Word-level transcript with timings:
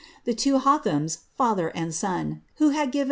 The 0.25 0.33
two 0.33 0.57
Hotliains, 0.57 1.19
fattier 1.39 1.71
and 1.75 1.93
son, 1.93 2.41
who 2.55 2.69
had 2.69 2.91
given 2.91 2.99
i? 2.99 2.99